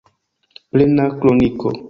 Plena 0.75 1.05
kroniko. 1.19 1.77